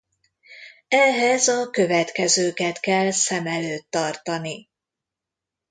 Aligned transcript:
Ehhez 0.87 1.47
a 1.47 1.69
következőket 1.69 2.79
kell 2.79 3.11
szem 3.11 3.47
előtt 3.47 3.89
tartani. 3.89 4.69